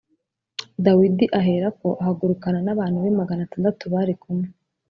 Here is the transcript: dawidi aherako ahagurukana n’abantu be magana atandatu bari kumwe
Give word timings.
dawidi 0.85 1.25
aherako 1.39 1.87
ahagurukana 2.01 2.59
n’abantu 2.63 2.97
be 3.03 3.11
magana 3.19 3.41
atandatu 3.43 3.83
bari 3.93 4.13
kumwe 4.21 4.47